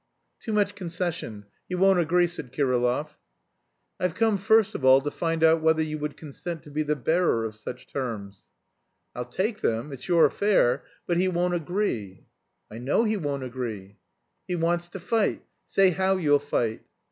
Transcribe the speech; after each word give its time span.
"Too 0.39 0.51
much 0.51 0.73
concession; 0.73 1.45
he 1.69 1.75
won't 1.75 1.99
agree," 1.99 2.25
said 2.25 2.51
Kirillov. 2.51 3.17
"I've 3.99 4.15
come 4.15 4.39
first 4.39 4.73
of 4.73 4.83
all 4.83 4.99
to 5.01 5.11
find 5.11 5.43
out 5.43 5.61
whether 5.61 5.83
you 5.83 5.99
would 5.99 6.17
consent 6.17 6.63
to 6.63 6.71
be 6.71 6.81
the 6.81 6.95
bearer 6.95 7.43
of 7.45 7.53
such 7.55 7.85
terms." 7.85 8.47
"I'll 9.13 9.25
take 9.25 9.61
them. 9.61 9.91
It's 9.91 10.07
your 10.07 10.25
affair. 10.25 10.83
But 11.05 11.17
he 11.17 11.27
won't 11.27 11.53
agree." 11.53 12.25
"I 12.71 12.79
know 12.79 13.03
he 13.03 13.15
won't 13.15 13.43
agree." 13.43 13.99
"He 14.47 14.55
wants 14.55 14.89
to 14.89 14.99
fight. 14.99 15.45
Say 15.67 15.91
how 15.91 16.17
you'll 16.17 16.39
fight." 16.39 16.81